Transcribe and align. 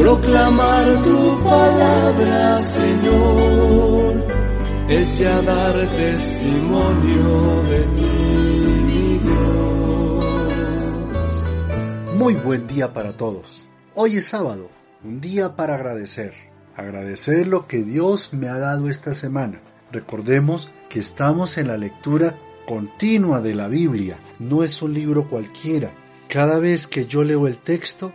Proclamar 0.00 1.02
tu 1.02 1.44
palabra, 1.44 2.58
Señor, 2.58 4.24
es 4.88 5.18
ya 5.18 5.42
dar 5.42 5.74
testimonio 5.90 7.62
de 7.64 7.80
ti, 7.96 8.08
mi 8.86 9.18
Dios. 9.18 10.24
Muy 12.16 12.34
buen 12.34 12.66
día 12.66 12.94
para 12.94 13.14
todos. 13.14 13.68
Hoy 13.94 14.16
es 14.16 14.24
sábado, 14.24 14.70
un 15.04 15.20
día 15.20 15.54
para 15.54 15.74
agradecer. 15.74 16.32
Agradecer 16.76 17.46
lo 17.46 17.66
que 17.66 17.82
Dios 17.82 18.32
me 18.32 18.48
ha 18.48 18.56
dado 18.56 18.88
esta 18.88 19.12
semana. 19.12 19.60
Recordemos 19.92 20.70
que 20.88 21.00
estamos 21.00 21.58
en 21.58 21.68
la 21.68 21.76
lectura 21.76 22.38
continua 22.66 23.42
de 23.42 23.54
la 23.54 23.68
Biblia. 23.68 24.18
No 24.38 24.62
es 24.62 24.80
un 24.80 24.94
libro 24.94 25.28
cualquiera. 25.28 25.92
Cada 26.26 26.58
vez 26.58 26.86
que 26.86 27.04
yo 27.04 27.22
leo 27.22 27.46
el 27.46 27.58
texto, 27.58 28.14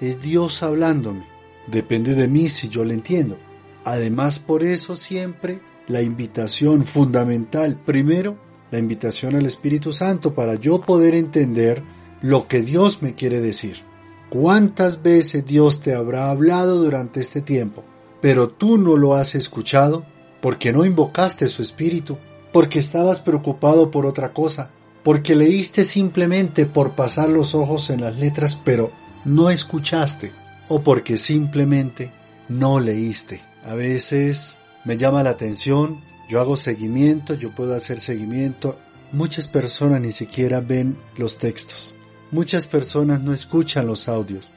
es 0.00 0.20
Dios 0.20 0.62
hablándome. 0.62 1.26
Depende 1.66 2.14
de 2.14 2.26
mí 2.26 2.48
si 2.48 2.68
yo 2.68 2.84
le 2.84 2.94
entiendo. 2.94 3.36
Además, 3.84 4.38
por 4.38 4.62
eso 4.62 4.96
siempre 4.96 5.60
la 5.86 6.02
invitación 6.02 6.84
fundamental, 6.84 7.76
primero, 7.76 8.38
la 8.70 8.78
invitación 8.78 9.34
al 9.34 9.46
Espíritu 9.46 9.92
Santo 9.92 10.34
para 10.34 10.54
yo 10.54 10.80
poder 10.80 11.14
entender 11.14 11.82
lo 12.22 12.46
que 12.46 12.62
Dios 12.62 13.02
me 13.02 13.14
quiere 13.14 13.40
decir. 13.40 13.82
¿Cuántas 14.28 15.02
veces 15.02 15.44
Dios 15.44 15.80
te 15.80 15.94
habrá 15.94 16.30
hablado 16.30 16.78
durante 16.78 17.20
este 17.20 17.40
tiempo, 17.40 17.82
pero 18.20 18.48
tú 18.48 18.78
no 18.78 18.96
lo 18.96 19.14
has 19.14 19.34
escuchado 19.34 20.04
porque 20.40 20.72
no 20.72 20.84
invocaste 20.84 21.48
su 21.48 21.62
Espíritu, 21.62 22.16
porque 22.52 22.78
estabas 22.78 23.20
preocupado 23.20 23.90
por 23.90 24.06
otra 24.06 24.32
cosa, 24.32 24.70
porque 25.02 25.34
leíste 25.34 25.84
simplemente 25.84 26.66
por 26.66 26.92
pasar 26.92 27.28
los 27.28 27.54
ojos 27.54 27.90
en 27.90 28.02
las 28.02 28.18
letras, 28.18 28.54
pero 28.56 28.90
no 29.24 29.50
escuchaste 29.50 30.32
o 30.68 30.80
porque 30.80 31.16
simplemente 31.16 32.12
no 32.48 32.80
leíste. 32.80 33.40
A 33.64 33.74
veces 33.74 34.58
me 34.84 34.96
llama 34.96 35.22
la 35.22 35.30
atención, 35.30 36.00
yo 36.28 36.40
hago 36.40 36.56
seguimiento, 36.56 37.34
yo 37.34 37.50
puedo 37.50 37.74
hacer 37.74 38.00
seguimiento. 38.00 38.78
Muchas 39.12 39.48
personas 39.48 40.00
ni 40.00 40.12
siquiera 40.12 40.60
ven 40.60 40.96
los 41.16 41.38
textos. 41.38 41.94
Muchas 42.30 42.66
personas 42.66 43.20
no 43.20 43.34
escuchan 43.34 43.86
los 43.86 44.08
audios. 44.08 44.48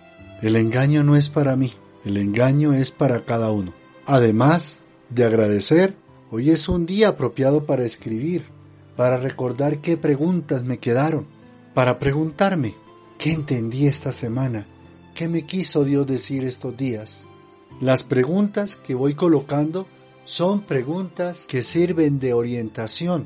El 0.41 0.55
engaño 0.55 1.03
no 1.03 1.15
es 1.15 1.29
para 1.29 1.55
mí, 1.55 1.73
el 2.05 2.17
engaño 2.17 2.73
es 2.73 2.91
para 2.91 3.25
cada 3.25 3.51
uno. 3.51 3.73
Además 4.05 4.81
de 5.09 5.25
agradecer, 5.25 5.95
hoy 6.29 6.51
es 6.51 6.69
un 6.69 6.85
día 6.85 7.09
apropiado 7.09 7.65
para 7.65 7.85
escribir, 7.85 8.43
para 8.95 9.17
recordar 9.17 9.79
qué 9.79 9.97
preguntas 9.97 10.63
me 10.63 10.77
quedaron, 10.77 11.25
para 11.73 11.97
preguntarme 11.97 12.75
¿Qué 13.23 13.31
entendí 13.31 13.87
esta 13.87 14.11
semana? 14.11 14.65
¿Qué 15.15 15.29
me 15.29 15.43
quiso 15.43 15.85
Dios 15.85 16.05
decir 16.05 16.43
estos 16.43 16.75
días? 16.75 17.25
Las 17.79 18.03
preguntas 18.03 18.75
que 18.75 18.95
voy 18.95 19.13
colocando 19.13 19.87
son 20.25 20.63
preguntas 20.63 21.45
que 21.47 21.63
sirven 21.63 22.19
de 22.19 22.33
orientación. 22.33 23.25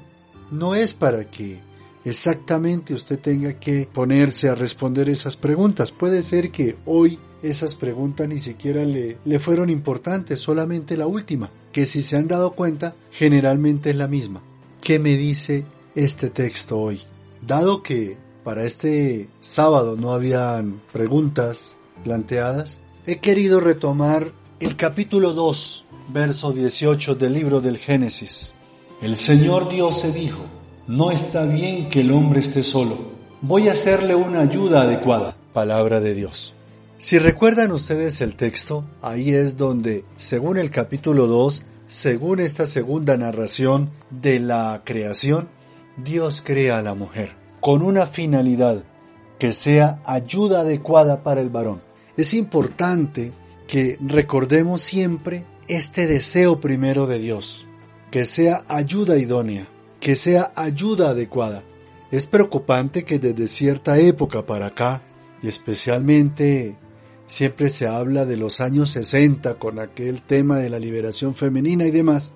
No 0.51 0.75
es 0.75 0.93
para 0.93 1.27
que 1.31 1.57
exactamente 2.05 2.93
usted 2.93 3.17
tenga 3.17 3.59
que 3.59 3.89
ponerse 3.91 4.49
a 4.49 4.53
responder 4.53 5.09
esas 5.09 5.35
preguntas. 5.35 5.91
Puede 5.91 6.21
ser 6.21 6.51
que 6.51 6.75
hoy 6.85 7.17
esas 7.41 7.73
preguntas 7.73 8.27
ni 8.27 8.37
siquiera 8.37 8.85
le, 8.85 9.17
le 9.25 9.39
fueron 9.39 9.71
importantes, 9.71 10.39
solamente 10.39 10.95
la 10.95 11.07
última, 11.07 11.49
que 11.71 11.87
si 11.87 12.03
se 12.03 12.17
han 12.17 12.27
dado 12.27 12.51
cuenta, 12.51 12.93
generalmente 13.09 13.89
es 13.89 13.95
la 13.95 14.07
misma. 14.07 14.43
¿Qué 14.79 14.99
me 14.99 15.17
dice 15.17 15.65
este 15.95 16.29
texto 16.29 16.77
hoy? 16.77 17.01
Dado 17.41 17.81
que 17.81 18.26
para 18.47 18.63
este 18.63 19.27
sábado 19.41 19.97
no 19.97 20.13
habían 20.13 20.79
preguntas 20.93 21.75
planteadas, 22.05 22.79
he 23.05 23.17
querido 23.17 23.59
retomar 23.59 24.31
el 24.61 24.77
capítulo 24.77 25.33
2, 25.33 25.85
verso 26.13 26.53
18 26.53 27.15
del 27.15 27.33
libro 27.33 27.59
del 27.59 27.77
Génesis. 27.77 28.53
El 29.01 29.17
Señor 29.17 29.67
Dios 29.67 29.99
se 29.99 30.13
dijo, 30.13 30.45
no 30.87 31.11
está 31.11 31.43
bien 31.43 31.89
que 31.89 31.99
el 31.99 32.11
hombre 32.11 32.39
esté 32.39 32.63
solo, 32.63 32.97
voy 33.41 33.67
a 33.67 33.73
hacerle 33.73 34.15
una 34.15 34.43
ayuda 34.43 34.83
adecuada. 34.83 35.35
Palabra 35.51 35.99
de 35.99 36.13
Dios. 36.13 36.53
Si 36.99 37.19
recuerdan 37.19 37.73
ustedes 37.73 38.21
el 38.21 38.37
texto, 38.37 38.85
ahí 39.01 39.33
es 39.33 39.57
donde, 39.57 40.05
según 40.15 40.55
el 40.55 40.71
capítulo 40.71 41.27
2, 41.27 41.63
según 41.87 42.39
esta 42.39 42.65
segunda 42.65 43.17
narración 43.17 43.89
de 44.09 44.39
la 44.39 44.83
creación, 44.85 45.49
Dios 45.97 46.41
crea 46.41 46.77
a 46.77 46.81
la 46.81 46.93
mujer 46.93 47.45
con 47.59 47.81
una 47.81 48.05
finalidad 48.05 48.83
que 49.39 49.53
sea 49.53 50.01
ayuda 50.05 50.61
adecuada 50.61 51.23
para 51.23 51.41
el 51.41 51.49
varón. 51.49 51.81
Es 52.15 52.33
importante 52.33 53.31
que 53.67 53.97
recordemos 54.01 54.81
siempre 54.81 55.45
este 55.67 56.07
deseo 56.07 56.59
primero 56.59 57.05
de 57.05 57.19
Dios, 57.19 57.67
que 58.09 58.25
sea 58.25 58.63
ayuda 58.67 59.17
idónea, 59.17 59.67
que 59.99 60.15
sea 60.15 60.51
ayuda 60.55 61.09
adecuada. 61.09 61.63
Es 62.09 62.25
preocupante 62.25 63.03
que 63.03 63.19
desde 63.19 63.47
cierta 63.47 63.97
época 63.99 64.45
para 64.45 64.67
acá, 64.67 65.03
y 65.43 65.47
especialmente 65.47 66.77
siempre 67.27 67.67
se 67.67 67.85
habla 67.85 68.25
de 68.25 68.37
los 68.37 68.61
años 68.61 68.89
60 68.91 69.55
con 69.55 69.79
aquel 69.79 70.21
tema 70.21 70.57
de 70.57 70.69
la 70.69 70.79
liberación 70.79 71.35
femenina 71.35 71.85
y 71.85 71.91
demás, 71.91 72.33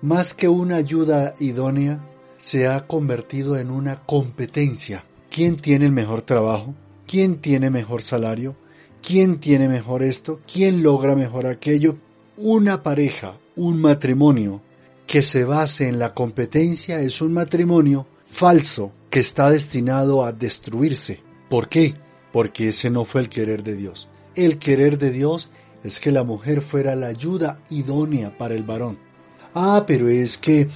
más 0.00 0.34
que 0.34 0.48
una 0.48 0.76
ayuda 0.76 1.34
idónea, 1.38 2.04
se 2.42 2.66
ha 2.66 2.88
convertido 2.88 3.56
en 3.56 3.70
una 3.70 4.02
competencia. 4.02 5.04
¿Quién 5.30 5.58
tiene 5.58 5.84
el 5.86 5.92
mejor 5.92 6.22
trabajo? 6.22 6.74
¿Quién 7.06 7.36
tiene 7.36 7.70
mejor 7.70 8.02
salario? 8.02 8.56
¿Quién 9.00 9.38
tiene 9.38 9.68
mejor 9.68 10.02
esto? 10.02 10.40
¿Quién 10.52 10.82
logra 10.82 11.14
mejor 11.14 11.46
aquello? 11.46 11.98
Una 12.36 12.82
pareja, 12.82 13.38
un 13.54 13.80
matrimonio 13.80 14.60
que 15.06 15.22
se 15.22 15.44
base 15.44 15.86
en 15.86 16.00
la 16.00 16.14
competencia 16.14 16.98
es 16.98 17.22
un 17.22 17.32
matrimonio 17.32 18.08
falso 18.24 18.90
que 19.08 19.20
está 19.20 19.48
destinado 19.48 20.24
a 20.24 20.32
destruirse. 20.32 21.20
¿Por 21.48 21.68
qué? 21.68 21.94
Porque 22.32 22.68
ese 22.68 22.90
no 22.90 23.04
fue 23.04 23.20
el 23.20 23.28
querer 23.28 23.62
de 23.62 23.76
Dios. 23.76 24.08
El 24.34 24.58
querer 24.58 24.98
de 24.98 25.12
Dios 25.12 25.48
es 25.84 26.00
que 26.00 26.10
la 26.10 26.24
mujer 26.24 26.60
fuera 26.60 26.96
la 26.96 27.06
ayuda 27.06 27.60
idónea 27.70 28.36
para 28.36 28.56
el 28.56 28.64
varón. 28.64 28.98
Ah, 29.54 29.84
pero 29.86 30.08
es 30.08 30.38
que 30.38 30.66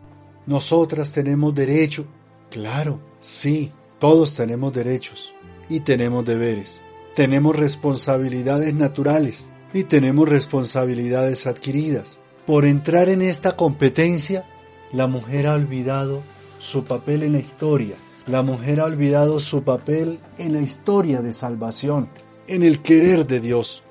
nosotras 0.46 1.10
tenemos 1.10 1.54
derecho. 1.54 2.06
Claro, 2.50 3.00
sí, 3.20 3.72
todos 3.98 4.34
tenemos 4.34 4.72
derechos 4.72 5.34
y 5.68 5.80
tenemos 5.80 6.24
deberes. 6.24 6.80
Tenemos 7.14 7.56
responsabilidades 7.56 8.74
naturales 8.74 9.52
y 9.72 9.84
tenemos 9.84 10.28
responsabilidades 10.28 11.46
adquiridas. 11.46 12.20
Por 12.46 12.64
entrar 12.64 13.08
en 13.08 13.22
esta 13.22 13.56
competencia, 13.56 14.44
la 14.92 15.06
mujer 15.06 15.46
ha 15.46 15.54
olvidado 15.54 16.22
su 16.58 16.84
papel 16.84 17.22
en 17.22 17.32
la 17.32 17.38
historia. 17.38 17.96
La 18.26 18.42
mujer 18.42 18.80
ha 18.80 18.84
olvidado 18.84 19.38
su 19.40 19.62
papel 19.62 20.20
en 20.38 20.52
la 20.52 20.60
historia 20.60 21.22
de 21.22 21.32
salvación, 21.32 22.08
en 22.46 22.62
el 22.62 22.82
querer 22.82 23.26
de 23.26 23.40
Dios. 23.40 23.82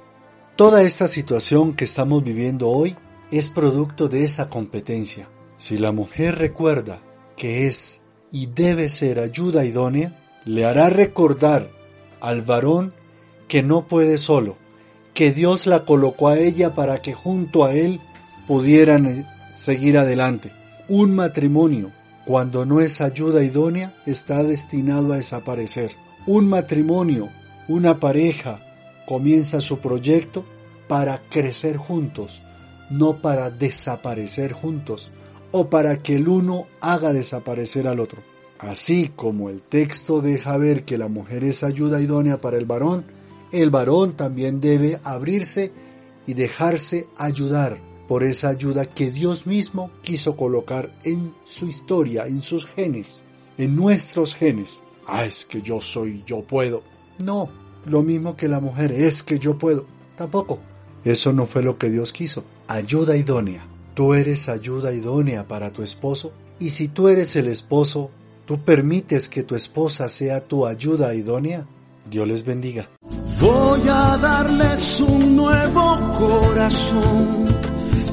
Toda 0.55 0.83
esta 0.83 1.07
situación 1.07 1.73
que 1.73 1.83
estamos 1.83 2.23
viviendo 2.23 2.69
hoy 2.69 2.95
es 3.31 3.49
producto 3.49 4.07
de 4.07 4.23
esa 4.23 4.49
competencia. 4.49 5.27
Si 5.57 5.77
la 5.77 5.91
mujer 5.91 6.37
recuerda 6.37 6.99
que 7.37 7.67
es 7.67 8.01
y 8.31 8.47
debe 8.47 8.89
ser 8.89 9.19
ayuda 9.19 9.65
idónea, 9.65 10.11
le 10.43 10.65
hará 10.65 10.89
recordar 10.89 11.69
al 12.19 12.41
varón 12.41 12.93
que 13.47 13.63
no 13.63 13.87
puede 13.87 14.17
solo, 14.17 14.57
que 15.13 15.31
Dios 15.31 15.65
la 15.65 15.85
colocó 15.85 16.27
a 16.27 16.37
ella 16.37 16.73
para 16.73 17.01
que 17.01 17.13
junto 17.13 17.63
a 17.63 17.73
él 17.73 18.01
pudieran 18.47 19.05
eh, 19.05 19.25
seguir 19.57 19.97
adelante. 19.97 20.51
Un 20.89 21.15
matrimonio, 21.15 21.91
cuando 22.25 22.65
no 22.65 22.81
es 22.81 22.99
ayuda 22.99 23.43
idónea, 23.43 23.93
está 24.05 24.43
destinado 24.43 25.13
a 25.13 25.17
desaparecer. 25.17 25.91
Un 26.27 26.49
matrimonio, 26.49 27.29
una 27.67 27.99
pareja, 27.99 28.59
comienza 29.07 29.61
su 29.61 29.79
proyecto 29.79 30.45
para 30.87 31.21
crecer 31.29 31.77
juntos, 31.77 32.43
no 32.89 33.21
para 33.21 33.49
desaparecer 33.49 34.51
juntos 34.51 35.11
o 35.57 35.69
para 35.69 35.99
que 35.99 36.17
el 36.17 36.27
uno 36.27 36.67
haga 36.81 37.13
desaparecer 37.13 37.87
al 37.87 38.01
otro. 38.01 38.21
Así 38.59 39.13
como 39.15 39.49
el 39.49 39.61
texto 39.61 40.19
deja 40.19 40.57
ver 40.57 40.83
que 40.83 40.97
la 40.97 41.07
mujer 41.07 41.45
es 41.45 41.63
ayuda 41.63 42.01
idónea 42.01 42.41
para 42.41 42.57
el 42.57 42.65
varón, 42.65 43.05
el 43.53 43.69
varón 43.69 44.17
también 44.17 44.59
debe 44.59 44.99
abrirse 45.05 45.71
y 46.27 46.33
dejarse 46.33 47.07
ayudar 47.17 47.77
por 48.05 48.23
esa 48.23 48.49
ayuda 48.49 48.85
que 48.85 49.11
Dios 49.11 49.47
mismo 49.47 49.91
quiso 50.01 50.35
colocar 50.35 50.91
en 51.05 51.33
su 51.45 51.67
historia, 51.67 52.27
en 52.27 52.41
sus 52.41 52.65
genes, 52.65 53.23
en 53.57 53.77
nuestros 53.77 54.35
genes. 54.35 54.83
Ah, 55.07 55.23
es 55.23 55.45
que 55.45 55.61
yo 55.61 55.79
soy, 55.79 56.21
yo 56.25 56.41
puedo. 56.41 56.83
No, 57.23 57.47
lo 57.85 58.03
mismo 58.03 58.35
que 58.35 58.49
la 58.49 58.59
mujer, 58.59 58.91
es 58.91 59.23
que 59.23 59.39
yo 59.39 59.57
puedo. 59.57 59.85
Tampoco. 60.17 60.59
Eso 61.05 61.31
no 61.31 61.45
fue 61.45 61.63
lo 61.63 61.77
que 61.77 61.89
Dios 61.89 62.11
quiso. 62.11 62.43
Ayuda 62.67 63.15
idónea. 63.15 63.65
Tú 63.95 64.13
eres 64.13 64.49
ayuda 64.49 64.91
idónea 64.91 65.47
para 65.47 65.69
tu 65.69 65.81
esposo. 65.81 66.33
Y 66.59 66.71
si 66.71 66.89
tú 66.89 67.07
eres 67.07 67.37
el 67.37 67.47
esposo, 67.47 68.11
¿tú 68.45 68.59
permites 68.59 69.29
que 69.29 69.43
tu 69.43 69.55
esposa 69.55 70.09
sea 70.09 70.45
tu 70.45 70.67
ayuda 70.67 71.15
idónea? 71.15 71.65
Dios 72.09 72.27
les 72.27 72.43
bendiga. 72.43 72.89
Voy 73.39 73.81
a 73.87 74.17
darles 74.17 74.99
un 74.99 75.37
nuevo 75.37 76.17
corazón 76.17 77.45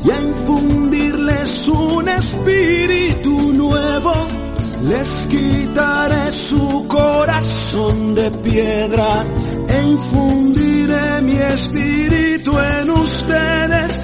y 0.05 0.11
a 0.11 0.21
infundirles 0.21 1.67
un 1.67 2.09
espíritu 2.09 3.53
nuevo. 3.53 4.13
Les 4.85 5.27
quitaré 5.29 6.31
su 6.31 6.87
corazón 6.87 8.15
de 8.15 8.31
piedra 8.31 9.25
e 9.69 9.83
infundiré 9.83 11.23
mi 11.23 11.39
espíritu 11.39 12.57
en 12.57 12.91
ustedes 12.91 13.99